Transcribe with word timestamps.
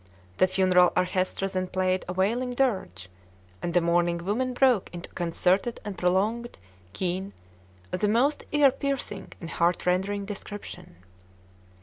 The 0.37 0.47
funeral 0.47 0.91
orchestra 0.97 1.47
then 1.47 1.67
played 1.67 2.05
a 2.07 2.13
wailing 2.13 2.55
dirge, 2.55 3.07
and 3.61 3.71
the 3.75 3.81
mourning 3.81 4.17
women 4.17 4.55
broke 4.55 4.89
into 4.91 5.11
a 5.11 5.13
concerted 5.13 5.79
and 5.85 5.95
prolonged 5.95 6.57
keen, 6.91 7.33
of 7.91 7.99
the 7.99 8.07
most 8.07 8.43
ear 8.51 8.71
piercing 8.71 9.33
and 9.39 9.51
heart 9.51 9.85
rending 9.85 10.25
description. 10.25 10.95